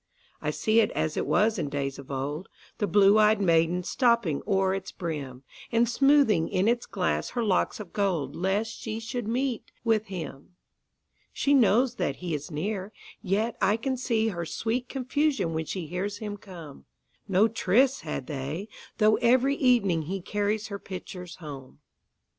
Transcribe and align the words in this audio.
I 0.41 0.49
see 0.49 0.79
it 0.79 0.89
as 0.93 1.15
it 1.15 1.27
was 1.27 1.59
in 1.59 1.69
days 1.69 1.99
of 1.99 2.09
old, 2.09 2.49
The 2.79 2.87
blue 2.87 3.19
ey'd 3.19 3.39
maiden 3.39 3.83
stooping 3.83 4.41
o'er 4.47 4.73
its 4.73 4.91
brim, 4.91 5.43
And 5.71 5.87
smoothing 5.87 6.49
in 6.49 6.67
its 6.67 6.87
glass 6.87 7.29
her 7.37 7.43
locks 7.43 7.79
of 7.79 7.93
gold, 7.93 8.35
Lest 8.35 8.75
she 8.81 8.99
should 8.99 9.27
meet 9.27 9.71
with 9.83 10.05
him. 10.07 10.55
She 11.31 11.53
knows 11.53 11.97
that 11.97 12.15
he 12.15 12.33
is 12.33 12.49
near, 12.49 12.91
yet 13.21 13.55
I 13.61 13.77
can 13.77 13.93
seeHer 13.95 14.47
sweet 14.49 14.89
confusion 14.89 15.53
when 15.53 15.65
she 15.65 15.85
hears 15.85 16.17
him 16.17 16.35
come.No 16.35 17.47
tryst 17.47 18.01
had 18.01 18.25
they, 18.25 18.69
though 18.97 19.17
every 19.17 19.53
evening 19.55 20.05
heCarries 20.05 20.69
her 20.69 20.79
pitchers 20.79 21.35
home. 21.35 21.79